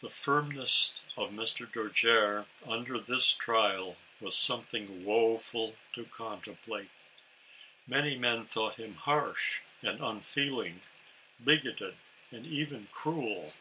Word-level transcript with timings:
The 0.00 0.10
firmness 0.10 0.94
of 1.16 1.30
Mr. 1.30 1.66
Dojere, 1.66 2.44
under 2.66 3.00
this 3.00 3.32
trial, 3.32 3.96
was 4.20 4.36
something 4.36 5.06
woeful 5.06 5.78
to 5.94 6.04
contemplate. 6.04 6.90
Many 7.86 8.18
men 8.18 8.44
thought 8.44 8.74
him 8.74 8.96
harsh 8.96 9.62
and 9.80 10.02
unfeeling, 10.02 10.82
bigoted 11.42 11.96
and 12.30 12.44
even 12.44 12.88
cruel. 12.92 13.54